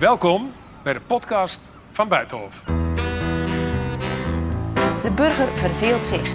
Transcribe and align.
Welkom 0.00 0.52
bij 0.82 0.92
de 0.92 1.00
podcast 1.00 1.70
van 1.90 2.08
Buitenhof. 2.08 2.64
De 5.02 5.10
burger 5.14 5.56
verveelt 5.56 6.06
zich. 6.06 6.32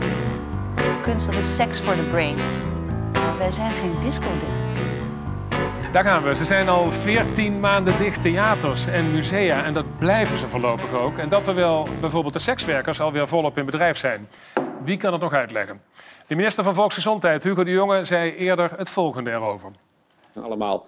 Kunst 1.01 1.25
dat 1.25 1.35
is 1.35 1.55
seks 1.55 1.81
voor 1.81 1.95
de 1.95 2.01
brain. 2.01 2.35
Wij 3.37 3.51
zijn 3.51 3.71
geen 3.71 4.01
disco 4.01 4.27
Daar 5.91 6.03
gaan 6.03 6.23
we. 6.23 6.35
Ze 6.35 6.45
zijn 6.45 6.69
al 6.69 6.91
14 6.91 7.59
maanden 7.59 7.97
dicht, 7.97 8.21
theaters 8.21 8.87
en 8.87 9.11
musea. 9.11 9.63
En 9.63 9.73
dat 9.73 9.97
blijven 9.97 10.37
ze 10.37 10.47
voorlopig 10.47 10.93
ook. 10.93 11.17
En 11.17 11.29
dat 11.29 11.43
terwijl 11.43 11.87
bijvoorbeeld 12.01 12.33
de 12.33 12.39
sekswerkers 12.39 13.01
alweer 13.01 13.27
volop 13.27 13.57
in 13.57 13.65
bedrijf 13.65 13.97
zijn. 13.97 14.29
Wie 14.83 14.97
kan 14.97 15.11
het 15.11 15.21
nog 15.21 15.33
uitleggen? 15.33 15.81
De 16.27 16.35
minister 16.35 16.63
van 16.63 16.75
Volksgezondheid, 16.75 17.43
Hugo 17.43 17.63
de 17.63 17.71
Jonge, 17.71 18.03
zei 18.03 18.35
eerder 18.35 18.71
het 18.77 18.89
volgende 18.89 19.31
erover. 19.31 19.71
Allemaal 20.41 20.85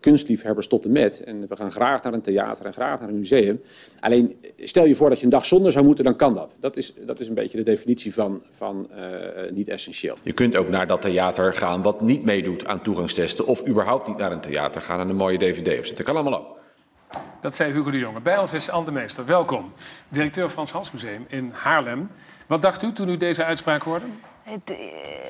kunstliefhebbers 0.00 0.66
tot 0.66 0.84
en 0.84 0.92
met. 0.92 1.24
En 1.24 1.48
we 1.48 1.56
gaan 1.56 1.72
graag 1.72 2.02
naar 2.02 2.12
een 2.12 2.22
theater 2.22 2.66
en 2.66 2.72
graag 2.72 3.00
naar 3.00 3.08
een 3.08 3.18
museum. 3.18 3.62
Alleen 4.00 4.36
stel 4.58 4.84
je 4.84 4.94
voor 4.94 5.08
dat 5.08 5.18
je 5.18 5.24
een 5.24 5.30
dag 5.30 5.46
zonder 5.46 5.72
zou 5.72 5.84
moeten, 5.84 6.04
dan 6.04 6.16
kan 6.16 6.34
dat. 6.34 6.56
Dat 6.60 6.76
is, 6.76 6.94
dat 7.06 7.20
is 7.20 7.28
een 7.28 7.34
beetje 7.34 7.58
de 7.58 7.64
definitie 7.64 8.14
van, 8.14 8.42
van 8.50 8.90
uh, 8.94 9.50
niet 9.50 9.68
essentieel. 9.68 10.16
Je 10.22 10.32
kunt 10.32 10.56
ook 10.56 10.68
naar 10.68 10.86
dat 10.86 11.02
theater 11.02 11.54
gaan 11.54 11.82
wat 11.82 12.00
niet 12.00 12.24
meedoet 12.24 12.66
aan 12.66 12.82
toegangstesten. 12.82 13.46
Of 13.46 13.66
überhaupt 13.66 14.08
niet 14.08 14.16
naar 14.16 14.32
een 14.32 14.40
theater 14.40 14.80
gaan 14.80 15.00
en 15.00 15.08
een 15.08 15.16
mooie 15.16 15.38
dvd 15.38 15.58
opzetten. 15.58 15.96
Dat 15.96 16.04
kan 16.04 16.16
allemaal 16.16 16.38
ook. 16.38 16.58
Dat 17.40 17.54
zei 17.54 17.72
Hugo 17.72 17.90
de 17.90 17.98
Jonge. 17.98 18.20
Bij 18.20 18.38
ons 18.38 18.52
is 18.52 18.70
Anne 18.70 18.84
de 18.84 18.92
Meester. 18.92 19.26
Welkom. 19.26 19.72
Directeur 20.08 20.48
Frans 20.48 20.70
Hals 20.70 20.90
Museum 20.92 21.24
in 21.28 21.50
Haarlem. 21.52 22.08
Wat 22.46 22.62
dacht 22.62 22.82
u 22.82 22.92
toen 22.92 23.08
u 23.08 23.16
deze 23.16 23.44
uitspraak 23.44 23.82
hoorde? 23.82 24.04
Het, 24.50 24.70
eh, 24.70 24.76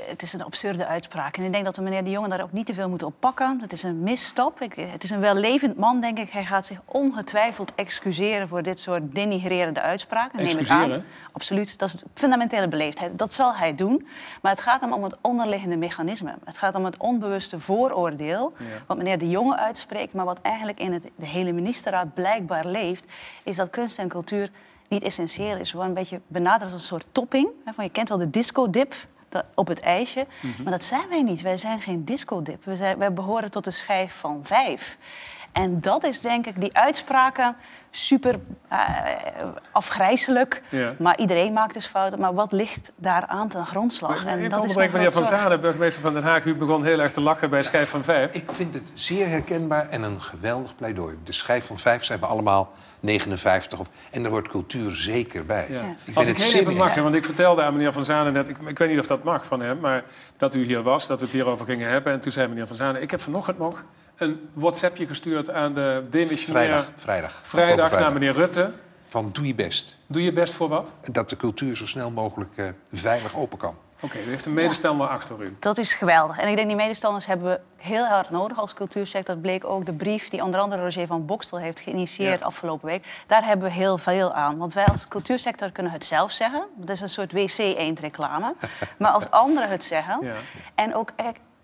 het, 0.08 0.22
is 0.22 0.32
een 0.32 0.42
absurde 0.42 0.86
uitspraak. 0.86 1.36
En 1.36 1.44
ik 1.44 1.52
denk 1.52 1.64
dat 1.64 1.76
we 1.76 1.82
meneer 1.82 2.04
De 2.04 2.10
Jonge 2.10 2.28
daar 2.28 2.42
ook 2.42 2.52
niet 2.52 2.66
te 2.66 2.74
veel 2.74 2.88
moeten 2.88 3.06
op 3.06 3.14
pakken. 3.18 3.58
Het 3.60 3.72
is 3.72 3.82
een 3.82 4.02
misstap. 4.02 4.60
Ik, 4.60 4.74
het 4.74 5.04
is 5.04 5.10
een 5.10 5.20
wellevend 5.20 5.76
man, 5.76 6.00
denk 6.00 6.18
ik. 6.18 6.30
Hij 6.30 6.44
gaat 6.44 6.66
zich 6.66 6.80
ongetwijfeld 6.84 7.72
excuseren 7.74 8.48
voor 8.48 8.62
dit 8.62 8.80
soort 8.80 9.14
denigrerende 9.14 9.80
uitspraken. 9.80 10.38
Excuseren? 10.38 11.04
Absoluut. 11.32 11.78
Dat 11.78 11.88
is 11.88 12.02
fundamentele 12.14 12.68
beleefdheid. 12.68 13.18
Dat 13.18 13.32
zal 13.32 13.54
hij 13.54 13.74
doen. 13.74 14.08
Maar 14.42 14.52
het 14.52 14.60
gaat 14.60 14.80
hem 14.80 14.92
om 14.92 15.04
het 15.04 15.16
onderliggende 15.20 15.76
mechanisme. 15.76 16.34
Het 16.44 16.58
gaat 16.58 16.74
om 16.74 16.84
het 16.84 16.96
onbewuste 16.96 17.60
vooroordeel. 17.60 18.52
Wat 18.86 18.96
meneer 18.96 19.18
De 19.18 19.28
Jonge 19.28 19.56
uitspreekt, 19.56 20.12
maar 20.12 20.24
wat 20.24 20.40
eigenlijk 20.42 20.78
in 20.80 20.92
het, 20.92 21.10
de 21.16 21.26
hele 21.26 21.52
ministerraad 21.52 22.14
blijkbaar 22.14 22.66
leeft, 22.66 23.04
is 23.42 23.56
dat 23.56 23.70
kunst 23.70 23.98
en 23.98 24.08
cultuur 24.08 24.50
niet 24.90 25.02
essentieel 25.02 25.56
is. 25.56 25.70
Gewoon 25.70 25.86
een 25.86 25.94
beetje 25.94 26.20
benaderd 26.26 26.72
als 26.72 26.80
een 26.80 26.86
soort 26.86 27.06
topping. 27.12 27.48
Van, 27.74 27.84
je 27.84 27.90
kent 27.90 28.08
wel 28.08 28.18
de 28.18 28.30
disco-dip 28.30 28.94
op 29.54 29.66
het 29.66 29.80
ijsje. 29.80 30.26
Mhm. 30.42 30.62
Maar 30.62 30.72
dat 30.72 30.84
zijn 30.84 31.08
wij 31.08 31.22
niet. 31.22 31.40
Wij 31.40 31.56
zijn 31.56 31.80
geen 31.80 32.04
disco-dip. 32.04 32.64
Wij, 32.64 32.96
wij 32.96 33.12
behoren 33.12 33.50
tot 33.50 33.64
de 33.64 33.70
schijf 33.70 34.14
van 34.18 34.40
vijf. 34.42 34.96
En 35.52 35.80
dat 35.80 36.04
is 36.04 36.20
denk 36.20 36.46
ik 36.46 36.60
die 36.60 36.76
uitspraken 36.76 37.56
super 37.90 38.38
uh, 38.72 38.78
afgrijzelijk. 39.72 40.62
Maar 40.98 41.18
iedereen 41.18 41.52
maakt 41.52 41.74
dus 41.74 41.86
fouten. 41.86 42.18
Maar 42.18 42.34
wat 42.34 42.52
ligt 42.52 42.92
daar 42.96 43.26
aan 43.26 43.48
ten 43.48 43.66
grondslag? 43.66 44.24
Maar, 44.24 44.38
en 44.38 44.50
dat 44.50 44.64
is 44.64 44.74
meneer 44.74 45.12
Van 45.12 45.24
Zanen, 45.24 45.60
burgemeester 45.60 46.02
van 46.02 46.14
Den 46.14 46.22
Haag. 46.22 46.44
U 46.44 46.54
begon 46.54 46.84
heel 46.84 46.98
erg 46.98 47.12
te 47.12 47.20
lachen 47.20 47.50
bij 47.50 47.62
Schijf 47.62 47.88
van 47.88 48.04
Vijf. 48.04 48.34
Ik 48.34 48.52
vind 48.52 48.74
het 48.74 48.90
zeer 48.94 49.28
herkenbaar 49.28 49.88
en 49.88 50.02
een 50.02 50.20
geweldig 50.20 50.74
pleidooi. 50.74 51.16
De 51.24 51.32
Schijf 51.32 51.66
van 51.66 51.78
Vijf, 51.78 52.04
ze 52.04 52.10
hebben 52.10 52.28
allemaal 52.28 52.72
59. 53.00 53.78
Of, 53.78 53.88
en 54.10 54.24
er 54.24 54.30
hoort 54.30 54.48
cultuur 54.48 54.94
zeker 54.94 55.46
bij. 55.46 55.66
Ja. 55.70 55.94
Ik 56.04 56.16
Als 56.16 56.28
ik 56.28 56.38
heel 56.38 56.60
even 56.60 56.76
mag, 56.76 56.94
want 56.94 57.14
ik 57.14 57.24
vertelde 57.24 57.62
aan 57.62 57.72
meneer 57.72 57.92
Van 57.92 58.04
Zanen 58.04 58.32
net... 58.32 58.48
Ik, 58.48 58.56
ik, 58.66 58.78
weet 58.78 58.88
niet 58.88 58.98
of 58.98 59.06
dat 59.06 59.22
mag 59.22 59.46
van 59.46 59.60
hem, 59.60 59.80
maar 59.80 60.04
dat 60.36 60.54
u 60.54 60.64
hier 60.64 60.82
was... 60.82 61.06
dat 61.06 61.18
we 61.18 61.24
het 61.24 61.34
hierover 61.34 61.66
gingen 61.66 61.88
hebben. 61.88 62.12
En 62.12 62.20
toen 62.20 62.32
zei 62.32 62.48
meneer 62.48 62.66
Van 62.66 62.76
Zanen... 62.76 63.02
ik 63.02 63.10
heb 63.10 63.20
vanochtend 63.20 63.58
nog 63.58 63.84
een 64.20 64.48
WhatsAppje 64.52 65.06
gestuurd 65.06 65.50
aan 65.50 65.74
de 65.74 66.06
demissionair... 66.10 66.68
Vrijdag. 66.68 66.90
Vrijdag, 66.94 67.40
vrijdag 67.42 67.90
naar 67.90 68.12
meneer 68.12 68.32
Rutte. 68.32 68.72
Van 69.02 69.30
doe 69.32 69.46
je 69.46 69.54
best. 69.54 69.96
Doe 70.06 70.22
je 70.22 70.32
best 70.32 70.54
voor 70.54 70.68
wat? 70.68 70.92
Dat 71.10 71.30
de 71.30 71.36
cultuur 71.36 71.76
zo 71.76 71.86
snel 71.86 72.10
mogelijk 72.10 72.50
uh, 72.56 72.68
veilig 72.92 73.36
open 73.36 73.58
kan. 73.58 73.74
Oké, 74.00 74.18
u 74.18 74.28
heeft 74.28 74.46
een 74.46 74.54
medestander 74.54 75.06
achter 75.06 75.42
u. 75.42 75.56
Dat 75.58 75.78
is 75.78 75.94
geweldig. 75.94 76.38
En 76.38 76.48
ik 76.48 76.56
denk 76.56 76.68
die 76.68 76.76
medestanders 76.76 77.26
hebben 77.26 77.46
we 77.46 77.60
heel 77.76 78.04
hard 78.04 78.30
nodig 78.30 78.58
als 78.58 78.74
cultuursector. 78.74 79.34
Dat 79.34 79.42
bleek 79.42 79.64
ook 79.64 79.86
de 79.86 79.92
brief 79.92 80.28
die 80.28 80.44
onder 80.44 80.60
andere 80.60 80.82
Roger 80.82 81.06
van 81.06 81.26
Bokstel 81.26 81.58
heeft 81.58 81.80
geïnitieerd 81.80 82.42
afgelopen 82.42 82.88
week. 82.88 83.06
Daar 83.26 83.44
hebben 83.44 83.66
we 83.66 83.72
heel 83.72 83.98
veel 83.98 84.32
aan. 84.32 84.58
Want 84.58 84.74
wij 84.74 84.86
als 84.86 85.08
cultuursector 85.08 85.70
kunnen 85.70 85.92
het 85.92 86.04
zelf 86.04 86.32
zeggen. 86.32 86.66
Dat 86.76 86.90
is 86.90 87.00
een 87.00 87.08
soort 87.08 87.32
wc-eend-reclame. 87.32 88.54
maar 88.98 89.10
als 89.10 89.30
anderen 89.30 89.68
het 89.68 89.84
zeggen... 89.84 90.18
Ja. 90.22 90.34
en 90.74 90.94
ook 90.94 91.10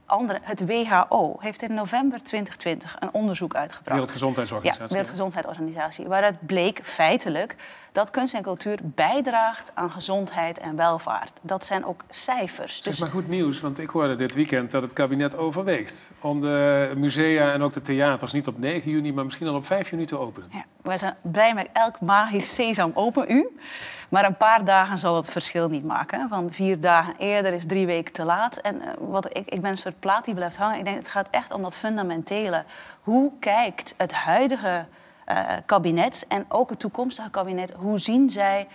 andere, 0.07 0.39
het 0.43 0.67
WHO 0.67 1.37
heeft 1.39 1.63
in 1.63 1.75
november 1.75 2.23
2020 2.23 2.97
een 2.99 3.09
onderzoek 3.13 3.55
uitgebracht. 3.55 3.93
Wereldgezondheidsorganisatie. 3.93 4.83
Ja, 4.83 4.93
Wereldgezondheidsorganisatie. 4.93 6.07
Waaruit 6.07 6.47
bleek 6.47 6.81
feitelijk 6.83 7.57
dat 7.93 8.11
kunst 8.11 8.35
en 8.35 8.43
cultuur 8.43 8.79
bijdraagt 8.83 9.71
aan 9.75 9.91
gezondheid 9.91 10.59
en 10.59 10.77
welvaart. 10.77 11.33
Dat 11.41 11.65
zijn 11.65 11.85
ook 11.85 12.05
cijfers. 12.11 12.75
Zeg 12.75 12.85
dus 12.85 12.99
maar 12.99 13.11
goed 13.11 13.29
nieuws, 13.29 13.61
want 13.61 13.79
ik 13.79 13.91
hoorde 13.91 14.15
dit 14.15 14.35
weekend 14.35 14.71
dat 14.71 14.83
het 14.83 14.93
kabinet 14.93 15.37
overweegt 15.37 16.11
om 16.21 16.41
de 16.41 16.93
musea 16.97 17.53
en 17.53 17.63
ook 17.63 17.73
de 17.73 17.81
theaters 17.81 18.33
niet 18.33 18.47
op 18.47 18.59
9 18.59 18.91
juni, 18.91 19.13
maar 19.13 19.25
misschien 19.25 19.47
al 19.47 19.55
op 19.55 19.65
5 19.65 19.91
juni 19.91 20.05
te 20.05 20.19
openen. 20.19 20.49
Ja, 20.53 20.65
wij 20.83 20.99
zijn 20.99 21.17
blij 21.23 21.55
met 21.55 21.69
elk 21.73 22.01
magisch 22.01 22.55
sesam 22.55 22.91
open 22.95 23.31
u. 23.31 23.49
Maar 24.09 24.25
een 24.25 24.37
paar 24.37 24.65
dagen 24.65 24.99
zal 24.99 25.17
het 25.17 25.31
verschil 25.31 25.69
niet 25.69 25.85
maken. 25.85 26.29
Van 26.29 26.53
vier 26.53 26.81
dagen 26.81 27.15
eerder 27.19 27.53
is 27.53 27.67
drie 27.67 27.87
weken 27.87 28.13
te 28.13 28.25
laat. 28.25 28.57
En 28.57 28.77
uh, 28.77 28.89
wat 28.99 29.37
ik, 29.37 29.49
ik 29.49 29.61
ben 29.61 29.71
een 29.71 29.79
soort 29.79 30.01
plaat 30.01 30.25
die 30.25 30.35
blijft 30.35 30.57
hangen. 30.57 30.79
Ik 30.79 30.85
denk, 30.85 30.97
het 30.97 31.09
gaat 31.09 31.29
echt 31.31 31.53
om 31.53 31.63
dat 31.63 31.77
fundamentele. 31.77 32.65
Hoe 33.03 33.33
kijkt 33.41 33.95
het 33.97 34.13
huidige 34.13 34.87
uh, 35.29 35.49
kabinet 35.67 36.25
en 36.29 36.45
ook 36.49 36.71
het 36.71 36.79
toekomstige 36.79 37.31
kabinet... 37.31 37.73
hoe 37.77 37.99
zien 37.99 38.31
zij 38.31 38.69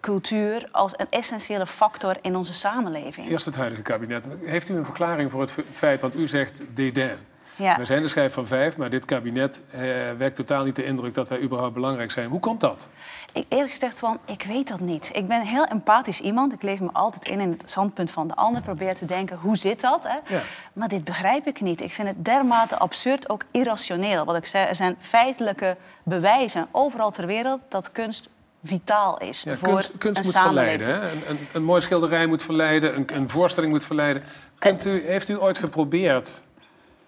cultuur 0.00 0.68
als 0.72 0.92
een 0.96 1.06
essentiële 1.10 1.66
factor 1.66 2.16
in 2.22 2.36
onze 2.36 2.54
samenleving? 2.54 3.28
Eerst 3.28 3.44
het 3.44 3.56
huidige 3.56 3.82
kabinet. 3.82 4.28
Heeft 4.44 4.68
u 4.68 4.76
een 4.76 4.84
verklaring 4.84 5.30
voor 5.30 5.40
het 5.40 5.56
feit, 5.70 6.00
want 6.00 6.16
u 6.16 6.26
zegt 6.26 6.60
dédain... 6.74 7.18
Ja. 7.56 7.76
We 7.76 7.84
zijn 7.84 8.02
de 8.02 8.08
schijf 8.08 8.32
van 8.32 8.46
vijf, 8.46 8.76
maar 8.76 8.90
dit 8.90 9.04
kabinet 9.04 9.62
eh, 9.70 9.80
wekt 10.18 10.36
totaal 10.36 10.64
niet 10.64 10.76
de 10.76 10.84
indruk 10.84 11.14
dat 11.14 11.28
wij 11.28 11.40
überhaupt 11.40 11.74
belangrijk 11.74 12.10
zijn. 12.10 12.28
Hoe 12.28 12.40
komt 12.40 12.60
dat? 12.60 12.90
Ik, 13.32 13.44
eerlijk 13.48 13.70
gezegd, 13.70 13.98
van, 13.98 14.18
ik 14.24 14.42
weet 14.42 14.68
dat 14.68 14.80
niet. 14.80 15.10
Ik 15.12 15.28
ben 15.28 15.40
een 15.40 15.46
heel 15.46 15.64
empathisch 15.64 16.20
iemand. 16.20 16.52
Ik 16.52 16.62
leef 16.62 16.80
me 16.80 16.88
altijd 16.92 17.28
in 17.28 17.40
in 17.40 17.50
het 17.50 17.70
standpunt 17.70 18.10
van 18.10 18.28
de 18.28 18.34
ander. 18.34 18.62
Probeer 18.62 18.94
te 18.94 19.04
denken, 19.04 19.36
hoe 19.36 19.56
zit 19.56 19.80
dat? 19.80 20.04
Hè? 20.08 20.34
Ja. 20.34 20.42
Maar 20.72 20.88
dit 20.88 21.04
begrijp 21.04 21.46
ik 21.46 21.60
niet. 21.60 21.80
Ik 21.80 21.92
vind 21.92 22.08
het 22.08 22.24
dermate 22.24 22.78
absurd, 22.78 23.28
ook 23.28 23.44
irrationeel. 23.50 24.24
Wat 24.24 24.36
ik 24.36 24.46
zei, 24.46 24.66
er 24.66 24.76
zijn 24.76 24.96
feitelijke 25.00 25.76
bewijzen 26.02 26.68
overal 26.70 27.10
ter 27.10 27.26
wereld 27.26 27.60
dat 27.68 27.92
kunst 27.92 28.28
vitaal 28.64 29.18
is 29.18 29.42
ja, 29.42 29.56
voor 29.56 29.68
kunst, 29.68 29.98
kunst 29.98 30.18
een 30.20 30.26
moet 30.26 30.38
verleiden. 30.38 30.86
Hè? 30.86 31.10
Een, 31.10 31.22
een, 31.28 31.38
een 31.52 31.64
mooi 31.64 31.80
schilderij 31.80 32.26
moet 32.26 32.42
verleiden, 32.42 32.96
een, 32.96 33.06
een 33.14 33.30
voorstelling 33.30 33.72
moet 33.72 33.84
verleiden. 33.84 34.22
Kunt 34.58 34.84
u, 34.84 35.06
heeft 35.06 35.28
u 35.28 35.40
ooit 35.40 35.58
geprobeerd 35.58 36.42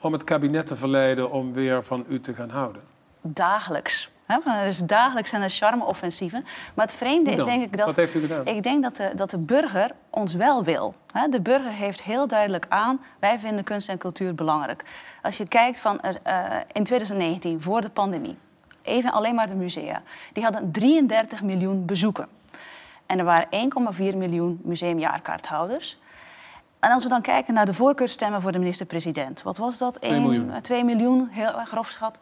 om 0.01 0.13
het 0.13 0.25
kabinet 0.25 0.67
te 0.67 0.77
verleiden 0.77 1.31
om 1.31 1.53
weer 1.53 1.85
van 1.85 2.05
u 2.09 2.21
te 2.21 2.35
gaan 2.35 2.51
houden? 2.51 2.83
Dagelijks. 3.21 4.11
Is 4.67 4.79
dagelijks 4.79 5.31
zijn 5.31 5.43
er 5.43 5.51
charme-offensieven. 5.51 6.45
Maar 6.75 6.87
het 6.87 6.95
vreemde 6.95 7.31
is 7.31 7.45
denk 7.45 7.63
ik 7.63 7.77
dat... 7.77 7.87
Wat 7.87 7.97
heeft 7.97 8.15
u 8.15 8.21
gedaan? 8.21 8.47
Ik 8.47 8.63
denk 8.63 8.83
dat 8.83 8.97
de, 8.97 9.11
dat 9.15 9.31
de 9.31 9.39
burger 9.39 9.91
ons 10.11 10.35
wel 10.35 10.65
wil. 10.65 10.95
De 11.31 11.41
burger 11.41 11.73
heeft 11.73 12.03
heel 12.03 12.27
duidelijk 12.27 12.67
aan... 12.69 13.01
wij 13.19 13.39
vinden 13.39 13.65
kunst 13.65 13.89
en 13.89 13.99
cultuur 13.99 14.35
belangrijk. 14.35 14.85
Als 15.23 15.37
je 15.37 15.49
kijkt 15.49 15.81
van 15.81 16.01
uh, 16.27 16.57
in 16.73 16.85
2019, 16.85 17.63
voor 17.63 17.81
de 17.81 17.91
pandemie... 17.91 18.37
even 18.83 19.13
alleen 19.13 19.35
maar 19.35 19.47
de 19.47 19.55
musea... 19.55 20.03
die 20.33 20.43
hadden 20.43 20.71
33 20.73 21.43
miljoen 21.43 21.85
bezoeken. 21.85 22.29
En 23.07 23.19
er 23.19 23.25
waren 23.25 23.49
1,4 23.95 24.17
miljoen 24.17 24.61
museumjaarkaarthouders... 24.63 25.99
En 26.87 26.93
als 26.93 27.03
we 27.03 27.09
dan 27.09 27.23
kijken 27.23 27.55
naar 27.55 27.67
de 27.67 27.75
voorkeurstemmen 27.75 28.43
voor 28.43 28.53
de 28.53 28.59
minister-president, 28.59 29.43
wat 29.43 29.57
was 29.57 29.79
dat? 29.79 30.01
2 30.01 30.21
miljoen. 30.21 30.61
2 30.63 30.85
miljoen, 30.85 31.29
heel 31.31 31.53
grof 31.65 31.91
schat. 31.91 32.19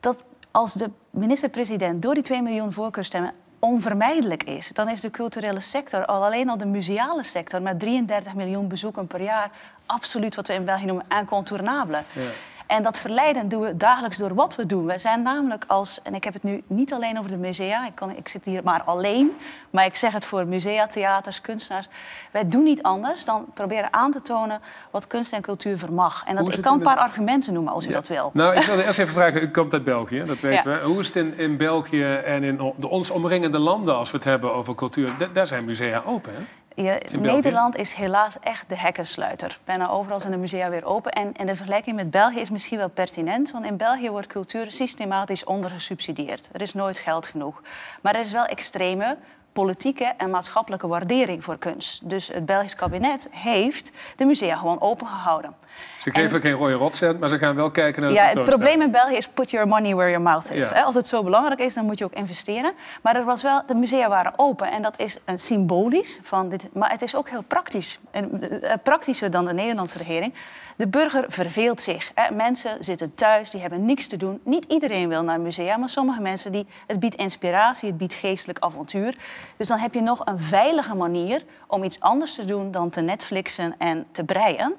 Dat 0.00 0.22
als 0.50 0.72
de 0.72 0.90
minister-president 1.10 2.02
door 2.02 2.14
die 2.14 2.22
2 2.22 2.42
miljoen 2.42 2.72
voorkeurstemmen 2.72 3.32
onvermijdelijk 3.58 4.42
is, 4.42 4.68
dan 4.72 4.88
is 4.88 5.00
de 5.00 5.10
culturele 5.10 5.60
sector, 5.60 6.04
al 6.04 6.24
alleen 6.24 6.48
al 6.48 6.56
de 6.56 6.66
museale 6.66 7.24
sector, 7.24 7.62
met 7.62 7.80
33 7.80 8.34
miljoen 8.34 8.68
bezoeken 8.68 9.06
per 9.06 9.22
jaar, 9.22 9.50
absoluut 9.86 10.34
wat 10.34 10.46
we 10.46 10.54
in 10.54 10.64
België 10.64 10.84
noemen 10.84 11.06
incontournable. 11.08 12.02
Ja. 12.12 12.30
En 12.66 12.82
dat 12.82 12.98
verleiden 12.98 13.48
doen 13.48 13.60
we 13.60 13.76
dagelijks 13.76 14.16
door 14.16 14.34
wat 14.34 14.54
we 14.54 14.66
doen. 14.66 14.86
Wij 14.86 14.98
zijn 14.98 15.22
namelijk 15.22 15.64
als, 15.66 16.00
en 16.02 16.14
ik 16.14 16.24
heb 16.24 16.34
het 16.34 16.42
nu 16.42 16.62
niet 16.66 16.92
alleen 16.92 17.18
over 17.18 17.30
de 17.30 17.36
musea, 17.36 17.86
ik, 17.86 17.94
kan, 17.94 18.16
ik 18.16 18.28
zit 18.28 18.44
hier 18.44 18.60
maar 18.64 18.82
alleen, 18.82 19.36
maar 19.70 19.84
ik 19.84 19.96
zeg 19.96 20.12
het 20.12 20.24
voor 20.24 20.46
musea, 20.46 20.86
theaters, 20.86 21.40
kunstenaars. 21.40 21.88
Wij 22.30 22.48
doen 22.48 22.62
niet 22.62 22.82
anders 22.82 23.24
dan 23.24 23.46
proberen 23.54 23.92
aan 23.92 24.12
te 24.12 24.22
tonen 24.22 24.60
wat 24.90 25.06
kunst 25.06 25.32
en 25.32 25.42
cultuur 25.42 25.78
vermag. 25.78 26.22
En 26.26 26.36
dat, 26.36 26.52
ik 26.52 26.62
kan 26.62 26.74
een 26.74 26.82
paar 26.82 26.96
argumenten 26.96 27.52
noemen 27.52 27.72
als 27.72 27.86
u 27.86 27.92
dat 27.92 28.08
wil. 28.08 28.30
Nou, 28.32 28.56
ik 28.56 28.62
wilde 28.62 28.84
eerst 28.84 28.98
even 28.98 29.12
vragen, 29.12 29.42
u 29.42 29.50
komt 29.50 29.72
uit 29.72 29.84
België, 29.84 30.24
dat 30.26 30.40
weten 30.40 30.72
we. 30.72 30.86
Hoe 30.86 31.00
is 31.00 31.06
het 31.06 31.16
in, 31.16 31.38
in 31.38 31.56
België 31.56 32.04
en 32.04 32.42
in 32.42 32.56
de 32.76 32.88
ons 32.88 33.10
omringende 33.10 33.58
landen 33.58 33.96
als 33.96 34.10
we 34.10 34.16
het 34.16 34.26
hebben 34.26 34.54
over 34.54 34.74
cultuur? 34.74 35.10
daar 35.32 35.46
zijn 35.46 35.64
musea 35.64 36.02
open, 36.04 36.32
hè? 36.34 36.40
Je? 36.76 37.00
Nederland 37.18 37.76
is 37.76 37.92
helaas 37.94 38.38
echt 38.40 38.68
de 38.68 38.78
hekkensluiter. 38.78 39.58
Bijna 39.64 39.88
overal 39.88 40.20
zijn 40.20 40.32
de 40.32 40.38
musea 40.38 40.70
weer 40.70 40.84
open. 40.84 41.12
En, 41.12 41.32
en 41.32 41.46
de 41.46 41.56
vergelijking 41.56 41.96
met 41.96 42.10
België 42.10 42.40
is 42.40 42.50
misschien 42.50 42.78
wel 42.78 42.88
pertinent. 42.88 43.50
Want 43.50 43.64
in 43.64 43.76
België 43.76 44.10
wordt 44.10 44.26
cultuur 44.26 44.72
systematisch 44.72 45.44
ondergesubsidieerd. 45.44 46.48
Er 46.52 46.60
is 46.60 46.74
nooit 46.74 46.98
geld 46.98 47.26
genoeg. 47.26 47.62
Maar 48.02 48.14
er 48.14 48.24
is 48.24 48.32
wel 48.32 48.44
extreme 48.44 49.16
politieke 49.62 50.12
en 50.16 50.30
maatschappelijke 50.30 50.86
waardering 50.86 51.44
voor 51.44 51.58
kunst. 51.58 52.10
Dus 52.10 52.28
het 52.28 52.46
Belgisch 52.46 52.74
kabinet 52.74 53.28
heeft 53.30 53.90
de 54.16 54.24
musea 54.24 54.56
gewoon 54.56 54.80
opengehouden. 54.80 55.54
Ze 55.96 56.10
geven 56.10 56.40
geen 56.40 56.52
rode 56.52 56.72
rotcent, 56.72 57.20
maar 57.20 57.28
ze 57.28 57.38
gaan 57.38 57.56
wel 57.56 57.70
kijken 57.70 58.02
naar 58.02 58.10
de 58.10 58.16
Ja, 58.16 58.28
het 58.28 58.44
probleem 58.44 58.82
in 58.82 58.90
België 58.90 59.16
is 59.16 59.28
put 59.28 59.50
your 59.50 59.68
money 59.68 59.94
where 59.94 60.10
your 60.10 60.24
mouth 60.24 60.50
is. 60.50 60.68
Ja. 60.68 60.82
Als 60.82 60.94
het 60.94 61.06
zo 61.06 61.22
belangrijk 61.22 61.60
is, 61.60 61.74
dan 61.74 61.84
moet 61.84 61.98
je 61.98 62.04
ook 62.04 62.14
investeren. 62.14 62.72
Maar 63.02 63.16
er 63.16 63.24
was 63.24 63.42
wel, 63.42 63.62
de 63.66 63.74
musea 63.74 64.08
waren 64.08 64.32
open 64.36 64.70
en 64.70 64.82
dat 64.82 65.00
is 65.00 65.18
een 65.24 65.40
symbolisch. 65.40 66.18
Van 66.22 66.48
dit, 66.48 66.74
maar 66.74 66.90
het 66.90 67.02
is 67.02 67.16
ook 67.16 67.28
heel 67.28 67.42
praktisch. 67.42 67.98
En, 68.10 68.60
eh, 68.62 68.74
praktischer 68.82 69.30
dan 69.30 69.44
de 69.44 69.52
Nederlandse 69.52 69.98
regering. 69.98 70.34
De 70.76 70.88
burger 70.88 71.24
verveelt 71.28 71.80
zich. 71.80 72.10
Hè. 72.14 72.34
Mensen 72.34 72.84
zitten 72.84 73.14
thuis, 73.14 73.50
die 73.50 73.60
hebben 73.60 73.84
niks 73.84 74.06
te 74.06 74.16
doen. 74.16 74.40
Niet 74.42 74.64
iedereen 74.68 75.08
wil 75.08 75.22
naar 75.22 75.40
musea, 75.40 75.76
maar 75.76 75.88
sommige 75.88 76.20
mensen 76.20 76.52
die, 76.52 76.66
het 76.86 77.00
biedt 77.00 77.14
inspiratie, 77.14 77.88
het 77.88 77.98
biedt 77.98 78.14
geestelijk 78.14 78.58
avontuur. 78.58 79.16
Dus 79.56 79.68
dan 79.68 79.78
heb 79.78 79.94
je 79.94 80.00
nog 80.00 80.20
een 80.24 80.40
veilige 80.40 80.94
manier 80.94 81.44
om 81.66 81.84
iets 81.84 82.00
anders 82.00 82.34
te 82.34 82.44
doen 82.44 82.70
dan 82.70 82.90
te 82.90 83.00
Netflixen 83.00 83.74
en 83.78 84.06
te 84.12 84.24
breien. 84.24 84.74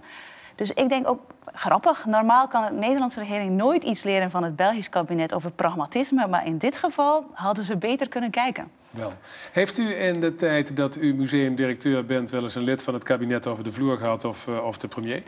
Dus 0.56 0.72
ik 0.72 0.90
denk 0.90 1.08
ook, 1.08 1.22
grappig, 1.54 2.06
normaal 2.06 2.48
kan 2.48 2.66
de 2.66 2.72
Nederlandse 2.72 3.20
regering 3.20 3.52
nooit 3.52 3.84
iets 3.84 4.04
leren 4.04 4.32
van 4.32 4.44
het 4.44 4.56
Belgisch 4.56 4.90
kabinet 4.90 5.34
over 5.34 5.52
pragmatisme. 5.52 6.28
Maar 6.28 6.46
in 6.46 6.58
dit 6.58 6.78
geval 6.78 7.26
hadden 7.34 7.64
ze 7.64 7.78
beter 7.78 8.10
kunnen 8.10 8.32
kijken. 8.32 8.72
Wel. 8.98 9.14
Heeft 9.52 9.78
u 9.78 9.96
in 9.96 10.20
de 10.20 10.36
tijd 10.36 10.76
dat 10.76 10.96
u 10.96 11.14
museumdirecteur 11.14 12.06
bent... 12.06 12.32
wel 12.32 12.44
eens 12.44 12.56
een 12.56 12.64
lid 12.64 12.84
van 12.84 12.94
het 12.94 13.04
kabinet 13.04 13.48
over 13.48 13.64
de 13.64 13.72
vloer 13.72 13.98
gehad 13.98 14.24
of, 14.26 14.48
eh, 14.48 14.64
of 14.64 14.78
de 14.78 14.88
premier? 14.88 15.24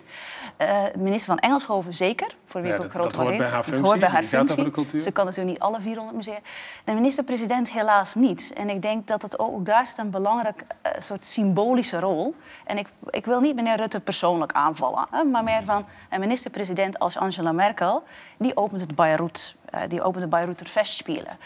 Eh, 0.57 0.83
minister 0.98 1.25
van 1.25 1.38
Engelshoven 1.38 1.94
zeker, 1.94 2.36
voor 2.45 2.62
wie 2.62 2.69
Ja, 2.69 2.75
ik 2.75 2.83
ook 2.83 2.89
groot 2.89 3.04
dat 3.04 3.16
hoort 3.16 3.38
bij 3.38 3.48
haar 3.48 3.63
functie, 3.63 3.86
hoort 3.86 4.00
bij 4.00 4.10
haar 4.10 4.21
die 4.21 4.30
gaat 4.30 4.42
over 4.42 4.54
functie. 4.54 4.74
de 4.74 4.81
cultuur. 4.81 5.01
Ze 5.01 5.12
kan 5.12 5.25
natuurlijk 5.25 5.51
niet 5.54 5.63
alle 5.63 5.81
400 5.81 6.18
musea. 6.18 6.39
De 6.83 6.94
minister-president 6.94 7.71
helaas 7.71 8.16
niet. 8.16 8.54
En 8.56 8.69
ik 8.69 8.81
denk 8.81 9.07
dat 9.07 9.21
het 9.21 9.39
ook, 9.39 9.51
ook 9.51 9.66
daar 9.66 9.88
zit 9.88 9.98
een 9.98 10.10
belangrijk 10.10 10.63
eh, 10.81 10.92
soort 11.00 11.25
symbolische 11.25 12.00
rol. 12.00 12.36
En 12.66 12.77
ik, 12.77 12.88
ik 13.10 13.25
wil 13.25 13.39
niet 13.39 13.56
meneer 13.56 13.77
Rutte 13.77 14.00
persoonlijk 14.00 14.51
aanvallen, 14.51 15.07
hè, 15.12 15.24
maar 15.24 15.44
meer 15.44 15.63
van 15.66 15.86
een 16.09 16.19
minister-president 16.19 17.00
als 17.00 17.17
Angela 17.17 17.51
Merkel, 17.51 18.03
die 18.38 18.57
opent 18.57 18.81
het 18.81 18.95
Beirut, 18.95 19.56
eh, 19.65 19.81
die 19.88 20.01
opent 20.01 20.23
de 20.23 20.29
Bayreuther 20.29 20.67
Festspielen. 20.67 21.38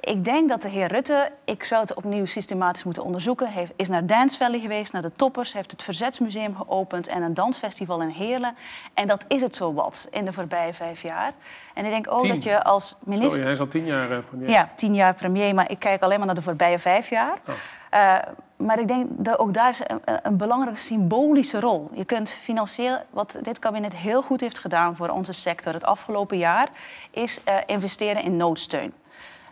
Ik 0.00 0.24
denk 0.24 0.48
dat 0.48 0.62
de 0.62 0.68
heer 0.68 0.86
Rutte, 0.86 1.30
ik 1.44 1.64
zou 1.64 1.80
het 1.80 1.94
opnieuw 1.94 2.26
systematisch 2.26 2.84
moeten 2.84 3.02
onderzoeken, 3.02 3.48
heeft, 3.48 3.72
is 3.76 3.88
naar 3.88 4.06
Dance 4.06 4.36
Valley 4.36 4.60
geweest, 4.60 4.92
naar 4.92 5.02
de 5.02 5.12
toppers, 5.16 5.52
heeft 5.52 5.70
het 5.70 5.82
Verzetsmuseum 5.82 6.56
geopend 6.56 7.08
en 7.08 7.22
een 7.22 7.34
dansfestival 7.34 8.02
in 8.02 8.08
Heerlen. 8.08 8.54
En 8.94 9.06
dat 9.06 9.24
is 9.28 9.40
het 9.40 9.56
zo 9.56 9.74
wat 9.74 10.08
in 10.10 10.24
de 10.24 10.32
voorbije 10.32 10.74
vijf 10.74 11.02
jaar. 11.02 11.32
En 11.74 11.84
ik 11.84 11.90
denk 11.90 12.12
ook 12.12 12.20
Tien. 12.20 12.28
dat 12.28 12.42
je 12.42 12.62
als 12.62 12.96
minister... 13.04 13.30
Sorry, 13.30 13.44
hij 13.44 13.52
is 13.52 13.60
al 13.60 13.66
tien 13.66 13.86
jaar 13.86 14.10
eh, 14.10 14.18
premier. 14.28 14.48
Ja, 14.48 14.70
tien 14.74 14.94
jaar 14.94 15.14
premier, 15.14 15.54
maar 15.54 15.70
ik 15.70 15.78
kijk 15.78 16.02
alleen 16.02 16.18
maar 16.18 16.26
naar 16.26 16.34
de 16.34 16.42
voorbije 16.42 16.78
vijf 16.78 17.10
jaar. 17.10 17.38
Oh. 17.48 17.54
Eh, 17.90 18.18
maar 18.56 18.80
ik 18.80 18.88
denk 18.88 19.06
dat 19.10 19.38
ook 19.38 19.54
daar 19.54 19.68
is 19.68 19.80
een, 19.86 20.00
een 20.22 20.36
belangrijke 20.36 20.80
symbolische 20.80 21.60
rol. 21.60 21.90
Je 21.92 22.04
kunt 22.04 22.30
financieel, 22.42 22.96
wat 23.10 23.38
dit 23.42 23.58
kabinet 23.58 23.94
heel 23.94 24.22
goed 24.22 24.40
heeft 24.40 24.58
gedaan 24.58 24.96
voor 24.96 25.08
onze 25.08 25.32
sector 25.32 25.72
het 25.72 25.84
afgelopen 25.84 26.38
jaar, 26.38 26.68
is 27.10 27.44
eh, 27.44 27.56
investeren 27.66 28.22
in 28.22 28.36
noodsteun. 28.36 28.92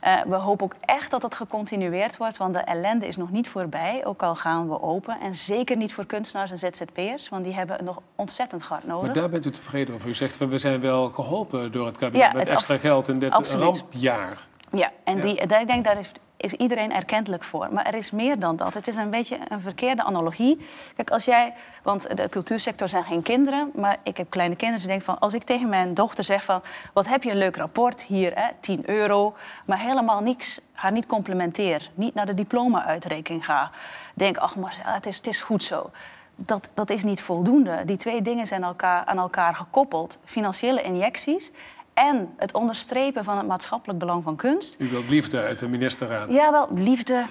Eh, 0.00 0.14
we 0.26 0.35
hopen 0.35 0.64
ook 0.64 0.75
echt 0.81 1.11
dat 1.11 1.20
dat 1.20 1.35
gecontinueerd 1.35 2.17
wordt, 2.17 2.37
want 2.37 2.55
de 2.55 2.61
ellende 2.61 3.06
is 3.06 3.17
nog 3.17 3.31
niet 3.31 3.49
voorbij, 3.49 4.00
ook 4.05 4.23
al 4.23 4.37
gaan 4.37 4.69
we 4.69 4.82
open. 4.82 5.20
En 5.20 5.34
zeker 5.34 5.76
niet 5.76 5.93
voor 5.93 6.06
kunstenaars 6.06 6.50
en 6.50 6.58
ZZP'ers, 6.58 7.29
want 7.29 7.44
die 7.44 7.55
hebben 7.55 7.76
het 7.76 7.84
nog 7.84 8.00
ontzettend 8.14 8.62
hard 8.62 8.87
nodig. 8.87 9.05
Maar 9.05 9.14
daar 9.14 9.29
bent 9.29 9.46
u 9.46 9.50
tevreden 9.50 9.94
over. 9.94 10.08
U 10.08 10.14
zegt, 10.14 10.37
van, 10.37 10.49
we 10.49 10.58
zijn 10.58 10.81
wel 10.81 11.11
geholpen 11.11 11.73
door 11.73 11.87
het 11.87 11.99
kabinet 11.99 12.26
Ja, 12.26 12.32
met 12.32 12.43
het 12.43 12.50
extra 12.50 12.79
geld 12.79 13.08
in 13.08 13.19
dit 13.19 13.32
Absoluut. 13.32 13.79
rampjaar. 13.79 14.46
Ja, 14.73 14.91
en 15.05 15.17
Ja. 15.17 15.23
Die, 15.23 15.34
ik 15.37 15.67
denk 15.67 15.84
daar 15.84 15.99
is, 15.99 16.11
is 16.38 16.52
iedereen 16.52 16.93
erkentelijk 16.93 17.44
voor. 17.44 17.69
Maar 17.73 17.87
er 17.87 17.94
is 17.94 18.11
meer 18.11 18.38
dan 18.38 18.56
dat. 18.56 18.75
Het 18.75 18.88
is 18.88 18.96
een 18.96 19.11
beetje 19.11 19.38
een 19.49 19.61
verkeerde 19.61 20.02
analogie. 20.02 20.67
Kijk, 20.96 21.11
als 21.11 21.25
jij, 21.25 21.55
want 21.82 22.17
de 22.17 22.29
cultuursector 22.29 22.88
zijn 22.88 23.05
geen 23.05 23.23
kinderen, 23.23 23.70
maar 23.75 23.96
ik 24.02 24.17
heb 24.17 24.31
kleine 24.31 24.56
kinderen. 24.56 24.85
Dus 24.85 24.93
ik 24.94 24.99
denk 24.99 25.02
van, 25.02 25.19
als 25.19 25.35
ik 25.35 25.43
tegen 25.43 25.69
mijn 25.69 25.94
dochter 25.94 26.25
zeg 26.25 26.44
van, 26.44 26.62
wat 26.93 27.08
heb 27.08 27.23
je 27.23 27.31
een 27.31 27.38
leuk 27.38 27.56
rapport 27.56 28.02
hier, 28.02 28.32
hè, 28.35 28.49
10 28.61 28.88
euro, 28.88 29.35
maar 29.67 29.79
helemaal 29.79 30.20
niks, 30.20 30.61
haar 30.73 30.93
niet 30.93 31.06
complimenteer, 31.06 31.90
niet 31.94 32.14
naar 32.14 32.26
de 32.26 32.35
diploma-uitreiking 32.35 33.44
ga, 33.44 33.70
denk, 34.14 34.37
ach, 34.37 34.56
maar 34.56 34.79
het 34.82 35.06
is, 35.06 35.17
het 35.17 35.26
is 35.26 35.43
goed 35.43 35.62
zo. 35.62 35.91
Dat, 36.37 36.69
dat 36.75 36.91
is 36.91 37.05
niet 37.05 37.20
voldoende. 37.20 37.82
Die 37.84 37.96
twee 37.96 38.23
dingen 38.23 38.46
zijn 38.46 38.62
elkaar, 38.62 39.05
aan 39.05 39.19
elkaar 39.19 39.55
gekoppeld. 39.55 40.19
Financiële 40.25 40.82
injecties 40.82 41.50
en 41.99 42.35
het 42.37 42.53
onderstrepen 42.53 43.25
van 43.25 43.37
het 43.37 43.47
maatschappelijk 43.47 43.99
belang 43.99 44.23
van 44.23 44.37
kunst. 44.37 44.77
U 44.79 44.89
wilt 44.89 45.11
liefde 45.11 45.43
uit 45.43 45.59
de 45.59 45.69
ministerraad. 45.69 46.33
Ja, 46.33 46.50
wel, 46.50 46.69
liefde, 46.75 47.27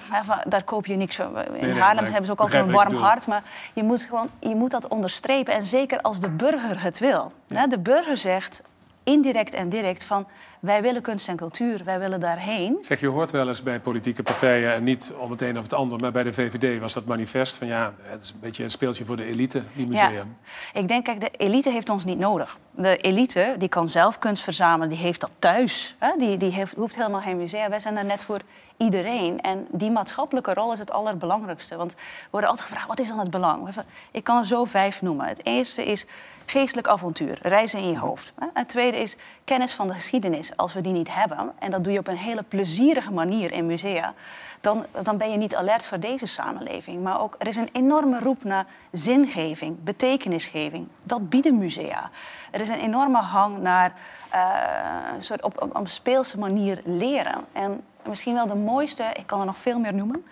daar 0.48 0.64
koop 0.64 0.86
je 0.86 0.96
niks 0.96 1.16
van. 1.16 1.44
In 1.44 1.66
nee, 1.66 1.80
Haarlem 1.80 2.04
hebben 2.04 2.24
ze 2.24 2.32
ook 2.32 2.40
altijd 2.40 2.66
een 2.66 2.72
warm 2.72 2.94
hart. 2.94 3.26
Maar 3.26 3.42
je 3.74 3.82
moet, 3.82 4.02
gewoon, 4.02 4.30
je 4.38 4.54
moet 4.54 4.70
dat 4.70 4.88
onderstrepen. 4.88 5.54
En 5.54 5.66
zeker 5.66 6.00
als 6.00 6.20
de 6.20 6.30
burger 6.30 6.82
het 6.82 6.98
wil. 6.98 7.32
De 7.68 7.78
burger 7.78 8.16
zegt, 8.16 8.62
indirect 9.02 9.54
en 9.54 9.68
direct, 9.68 10.04
van... 10.04 10.26
wij 10.60 10.82
willen 10.82 11.02
kunst 11.02 11.28
en 11.28 11.36
cultuur, 11.36 11.84
wij 11.84 11.98
willen 11.98 12.20
daarheen. 12.20 12.78
Zeg, 12.80 13.00
je 13.00 13.06
hoort 13.06 13.30
wel 13.30 13.48
eens 13.48 13.62
bij 13.62 13.80
politieke 13.80 14.22
partijen, 14.22 14.74
en 14.74 14.84
niet 14.84 15.14
om 15.18 15.30
het 15.30 15.42
een 15.42 15.56
of 15.56 15.62
het 15.62 15.72
ander, 15.72 16.00
maar 16.00 16.12
bij 16.12 16.22
de 16.22 16.32
VVD 16.32 16.80
was 16.80 16.92
dat 16.92 17.04
manifest 17.04 17.58
van 17.58 17.66
ja, 17.66 17.94
het 18.02 18.22
is 18.22 18.30
een 18.30 18.40
beetje 18.40 18.64
een 18.64 18.70
speeltje 18.70 19.04
voor 19.04 19.16
de 19.16 19.24
elite, 19.24 19.62
die 19.74 19.86
museum. 19.86 20.36
Ik 20.72 20.88
denk, 20.88 21.04
kijk, 21.04 21.20
de 21.20 21.30
elite 21.30 21.70
heeft 21.70 21.88
ons 21.88 22.04
niet 22.04 22.18
nodig. 22.18 22.58
De 22.70 22.96
elite 22.96 23.54
die 23.58 23.68
kan 23.68 23.88
zelf 23.88 24.18
kunst 24.18 24.42
verzamelen, 24.42 24.88
die 24.88 24.98
heeft 24.98 25.20
dat 25.20 25.30
thuis. 25.38 25.96
Hè? 25.98 26.16
Die, 26.18 26.36
die 26.36 26.52
heeft, 26.52 26.74
hoeft 26.74 26.96
helemaal 26.96 27.20
geen 27.20 27.36
musea. 27.36 27.68
Wij 27.68 27.80
zijn 27.80 27.96
er 27.96 28.04
net 28.04 28.22
voor 28.22 28.40
iedereen. 28.76 29.40
En 29.40 29.66
die 29.70 29.90
maatschappelijke 29.90 30.54
rol 30.54 30.72
is 30.72 30.78
het 30.78 30.90
allerbelangrijkste. 30.90 31.76
Want 31.76 31.92
we 31.94 32.00
worden 32.30 32.50
altijd 32.50 32.68
gevraagd, 32.68 32.88
wat 32.88 33.00
is 33.00 33.08
dan 33.08 33.18
het 33.18 33.30
belang? 33.30 33.74
Ik 34.10 34.24
kan 34.24 34.38
er 34.38 34.46
zo 34.46 34.64
vijf 34.64 35.02
noemen. 35.02 35.26
Het 35.26 35.40
eerste 35.46 35.84
is 35.84 36.06
geestelijk 36.50 36.88
avontuur, 36.88 37.38
reizen 37.42 37.78
in 37.80 37.90
je 37.90 37.98
hoofd. 37.98 38.32
hè. 38.38 38.46
Het 38.54 38.68
tweede 38.68 38.96
is 38.96 39.16
kennis 39.44 39.74
van 39.74 39.86
de 39.86 39.94
geschiedenis. 39.94 40.56
Als 40.56 40.74
we 40.74 40.80
die 40.80 40.92
niet 40.92 41.14
hebben, 41.14 41.52
en 41.58 41.70
dat 41.70 41.84
doe 41.84 41.92
je 41.92 41.98
op 41.98 42.08
een 42.08 42.16
hele 42.16 42.42
plezierige 42.42 43.12
manier 43.12 43.52
in 43.52 43.66
musea... 43.66 44.14
dan, 44.60 44.86
dan 45.02 45.16
ben 45.16 45.30
je 45.30 45.36
niet 45.36 45.56
alert 45.56 45.86
voor 45.86 46.00
deze 46.00 46.26
samenleving. 46.26 47.02
Maar 47.02 47.20
ook, 47.20 47.34
er 47.38 47.46
is 47.46 47.56
een 47.56 47.68
enorme 47.72 48.18
roep 48.18 48.44
naar 48.44 48.66
zingeving, 48.92 49.84
betekenisgeving. 49.84 50.88
Dat 51.02 51.28
bieden 51.28 51.58
musea. 51.58 52.10
Er 52.50 52.60
is 52.60 52.68
een 52.68 52.80
enorme 52.80 53.20
hang 53.20 53.58
naar 53.58 53.94
eh, 54.30 55.14
een 55.14 55.22
soort 55.22 55.42
op, 55.42 55.70
op, 55.72 55.88
speelse 55.88 56.38
manier 56.38 56.80
leren. 56.84 57.44
En 57.52 57.80
misschien 58.08 58.34
wel 58.34 58.46
de 58.46 58.54
mooiste, 58.54 59.04
ik 59.14 59.26
kan 59.26 59.40
er 59.40 59.46
nog 59.46 59.58
veel 59.58 59.78
meer 59.78 59.94
noemen. 59.94 60.26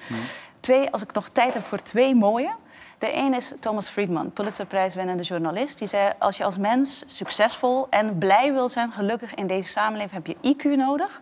Twee, 0.61 0.91
als 0.91 1.03
ik 1.03 1.13
nog 1.13 1.29
tijd 1.29 1.55
heb 1.55 1.65
voor 1.65 1.83
twee 1.83 2.15
mooie. 2.15 2.51
De 2.99 3.15
een 3.15 3.35
is 3.35 3.53
Thomas 3.61 3.89
Friedman, 3.89 4.33
Pulitzerprijswinnende 4.33 5.23
journalist. 5.23 5.79
Die 5.79 5.89
zei, 5.89 6.13
als 6.19 6.37
je 6.37 6.45
als 6.45 6.59
mens 6.59 7.05
succesvol 7.07 7.87
en 7.91 8.19
blij 8.19 8.53
wil 8.53 8.69
zijn, 8.69 8.93
gelukkig 8.93 9.35
in 9.35 9.47
deze 9.47 9.69
samenleving, 9.69 10.25
heb 10.25 10.27
je 10.27 10.55
IQ 10.55 10.77
nodig. 10.77 11.21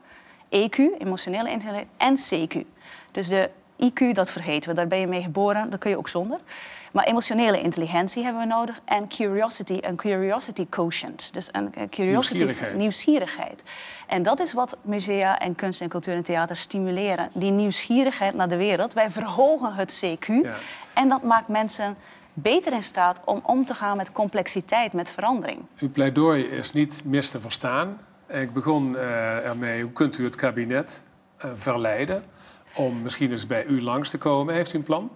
EQ, 0.49 0.99
emotionele 0.99 1.51
intelligentie, 1.51 1.89
en 1.97 2.17
CQ. 2.17 2.67
Dus 3.13 3.29
de 3.29 3.51
IQ, 3.83 4.13
dat 4.13 4.31
vergeten 4.31 4.69
we, 4.69 4.75
daar 4.75 4.87
ben 4.87 4.99
je 5.01 5.07
mee 5.07 5.23
geboren, 5.23 5.71
dat 5.71 5.79
kun 5.81 5.91
je 5.91 5.99
ook 5.99 6.09
zonder. 6.09 6.39
Maar 6.93 7.05
emotionele 7.05 7.61
intelligentie 7.61 8.25
hebben 8.25 8.43
we 8.43 8.49
nodig 8.49 8.81
en 8.85 9.09
curiosity, 9.09 9.79
een 9.81 9.97
curiosity 9.97 10.67
quotient. 10.69 11.31
Dus 11.33 11.49
een 11.53 11.71
curiosity, 11.91 12.35
Nieuwsgierigheid. 12.37 12.77
nieuwsgierigheid. 12.77 13.63
En 14.07 14.23
dat 14.23 14.41
is 14.41 14.53
wat 14.53 14.77
musea 14.83 15.39
en 15.39 15.55
kunst 15.55 15.81
en 15.81 15.89
cultuur 15.89 16.15
en 16.15 16.23
theater 16.23 16.57
stimuleren. 16.57 17.29
Die 17.33 17.51
nieuwsgierigheid 17.51 18.35
naar 18.35 18.49
de 18.49 18.57
wereld. 18.57 18.93
Wij 18.93 19.11
verhogen 19.11 19.75
het 19.75 20.05
CQ 20.05 20.27
Ja. 20.27 20.55
en 20.95 21.09
dat 21.09 21.23
maakt 21.23 21.49
mensen 21.49 21.97
beter 22.33 22.73
in 22.73 22.83
staat 22.83 23.21
om 23.25 23.41
om 23.43 23.65
te 23.65 23.75
gaan 23.75 23.97
met 23.97 24.13
complexiteit, 24.13 24.93
met 24.93 25.11
verandering. 25.11 25.61
Uw 25.79 25.91
pleidooi 25.91 26.43
is 26.43 26.73
niet 26.73 27.03
mis 27.05 27.31
te 27.31 27.41
verstaan. 27.41 27.99
Ik 28.29 28.53
begon 28.53 28.97
eh, 28.97 29.49
ermee, 29.49 29.83
hoe 29.83 29.93
kunt 29.93 30.19
u 30.19 30.25
het 30.25 30.37
kabinet 30.37 31.03
eh, 31.37 31.51
verleiden 31.57 32.25
om 32.75 33.03
misschien 33.03 33.31
eens 33.31 33.47
bij 33.47 33.65
u 33.65 33.83
langs 33.83 34.11
te 34.11 34.19
komen? 34.19 34.55
Heeft 34.55 34.73
u 34.73 34.77
een 34.77 34.83
plan? 34.83 35.11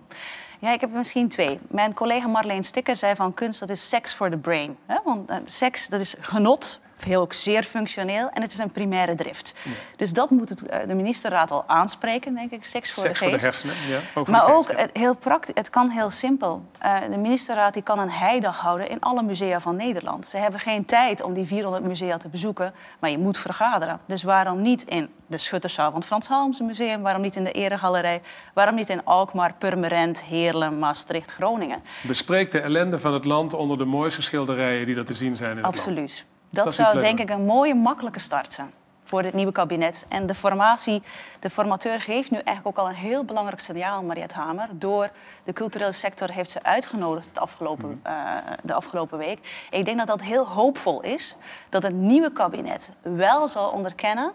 Ja, 0.59 0.73
ik 0.73 0.81
heb 0.81 0.91
misschien 0.91 1.29
twee. 1.29 1.59
Mijn 1.69 1.95
collega 1.95 2.29
Marleen 2.29 2.65
Stikker 2.65 2.97
zei 2.97 3.15
van 3.15 3.35
kunst 3.35 3.61
dat 3.61 3.71
is 3.71 3.89
seks 3.89 4.15
voor 4.15 4.31
de 4.31 4.39
brain. 4.39 4.77
Hè? 4.87 4.97
Want 5.05 5.31
eh, 5.31 5.37
seks 5.45 5.89
dat 5.89 6.01
is 6.01 6.15
genot 6.21 6.81
heel 7.05 7.21
ook 7.21 7.33
zeer 7.33 7.63
functioneel 7.63 8.29
en 8.33 8.43
het 8.43 8.53
is 8.53 8.59
een 8.59 8.71
primaire 8.71 9.15
drift. 9.15 9.55
Dus 9.97 10.13
dat 10.13 10.31
moet 10.31 10.49
het, 10.49 10.67
eh, 10.67 10.79
de 10.89 10.95
ministerraad 10.95 11.51
al 11.51 11.65
aanspreken, 11.67 12.35
denk 12.35 12.51
ik. 12.51 12.65
Seks 12.65 12.91
voor 12.93 13.03
Seks 13.03 13.19
de 13.19 13.25
voor 13.25 13.39
de 13.39 13.45
geest. 13.45 13.63
hersenen. 13.63 13.75
Ja, 13.89 13.99
ook 14.21 14.29
Maar 14.29 14.55
ook 14.55 14.67
geest, 14.67 14.81
ja. 14.81 14.87
heel 15.01 15.17
praktisch, 15.17 15.55
het 15.55 15.71
kan 15.71 15.89
heel 15.91 16.11
simpel. 16.11 16.63
Eh, 16.79 17.01
de 17.11 17.17
ministerraad 17.17 17.75
die 17.75 17.83
kan 17.83 17.99
een 17.99 18.11
heidag 18.11 18.59
houden 18.61 18.89
in 18.91 19.01
alle 19.01 19.23
musea 19.23 19.61
van 19.61 19.77
Nederland. 19.77 20.27
Ze 20.27 20.37
hebben 20.37 20.61
geen 20.61 20.85
tijd 20.85 21.23
om 21.23 21.35
die 21.35 21.47
400 21.47 21.85
musea 21.85 22.17
te 22.17 22.29
bezoeken, 22.29 22.75
maar 22.99 23.11
je 23.11 23.19
moet 23.19 23.39
vergaderen. 23.39 24.01
Dus 24.07 24.23
waarom 24.23 24.63
niet 24.63 24.83
in 24.85 25.09
de 25.27 25.39
Schutterszaal 25.39 25.87
van 25.91 25.99
het 25.99 26.09
Frans 26.09 26.27
Halmse 26.27 26.63
Museum? 26.63 27.03
Waarom 27.03 27.23
niet 27.23 27.37
in 27.37 27.45
de 27.45 27.53
Eregalerij? 27.53 28.23
Waarom 28.55 28.75
niet 28.75 28.89
in 28.89 29.05
Alkmaar, 29.05 29.55
Purmerend, 29.59 30.23
Heerlen, 30.23 30.79
Maastricht, 30.79 31.33
Groningen? 31.33 31.83
Bespreek 32.03 32.51
de 32.51 32.61
ellende 32.61 32.99
van 32.99 33.13
het 33.13 33.25
land 33.25 33.55
onder 33.55 33.79
de 33.79 33.85
mooiste 33.85 34.23
schilderijen 34.23 34.87
die 34.87 34.97
er 34.97 35.05
te 35.05 35.15
zien 35.15 35.37
zijn 35.37 35.51
in 35.51 35.57
het 35.57 35.65
land. 35.65 35.77
Absoluut. 35.77 36.25
Dat, 36.51 36.75
zou 36.75 37.01
denk 37.01 37.19
ik 37.21 37.31
een 37.31 37.45
mooie, 37.45 37.75
makkelijke 37.75 38.19
start 38.19 38.53
zijn 38.53 38.71
voor 39.05 39.23
dit 39.23 39.35
nieuwe 39.35 39.53
kabinet. 39.53 40.07
En 40.09 40.27
de 40.27 40.35
formatie, 40.35 41.03
de 41.41 41.51
formateur 41.51 42.01
geeft 42.01 42.31
nu 42.31 42.37
eigenlijk 42.39 42.79
ook 42.79 42.85
al 42.85 42.91
een 42.91 42.97
heel 42.99 43.25
belangrijk 43.25 43.61
signaal, 43.61 44.03
Mariette 44.03 44.35
Hamer. 44.35 44.69
Door 44.73 45.11
de 45.45 45.53
culturele 45.53 45.93
sector 45.93 46.31
heeft 46.31 46.51
ze 46.51 46.63
uitgenodigd 46.63 47.29
het 47.29 47.39
afgelopen, 47.39 48.01
Mhm. 48.03 48.13
eh, 48.17 48.35
de 48.63 48.75
afgelopen 48.75 49.19
week. 49.19 49.67
Ik 49.71 49.85
denk 49.85 49.99
dat 49.99 50.07
dat 50.07 50.23
heel 50.23 50.47
hoopvol 50.47 51.01
is. 51.03 51.37
Dat 51.69 51.83
het 51.83 51.95
nieuwe 51.95 52.33
kabinet 52.33 52.93
wel 53.03 53.49
zal 53.49 53.71
onderkennen 53.71 54.33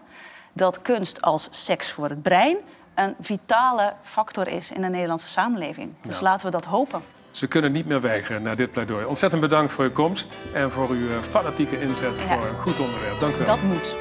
dat 0.53 0.81
kunst 0.81 1.21
als 1.21 1.47
seks 1.51 1.91
voor 1.91 2.09
het 2.09 2.21
brein 2.21 2.57
een 2.95 3.15
vitale 3.19 3.93
factor 4.01 4.47
is 4.47 4.71
in 4.71 4.81
de 4.81 4.89
Nederlandse 4.89 5.27
samenleving. 5.27 5.93
Dus 6.03 6.17
Ja. 6.19 6.23
laten 6.23 6.45
we 6.45 6.51
dat 6.51 6.65
hopen. 6.65 7.01
Ze 7.33 7.47
kunnen 7.47 7.71
niet 7.71 7.85
meer 7.85 8.01
weigeren 8.01 8.41
na 8.43 8.55
dit 8.55 8.71
pleidooi. 8.71 9.05
Ontzettend 9.05 9.41
bedankt 9.41 9.71
voor 9.71 9.83
uw 9.83 9.91
komst 9.91 10.45
en 10.53 10.71
voor 10.71 10.89
uw 10.89 11.09
eh, 11.09 11.21
fanatieke 11.21 11.81
inzet 11.81 12.17
Ja. 12.17 12.23
voor 12.37 12.47
een 12.47 12.59
goed 12.59 12.79
onderwerp. 12.79 13.19
Dank 13.19 13.35
u 13.35 13.37
wel. 13.37 13.45
Dat 13.45 13.61
moet. 13.63 13.95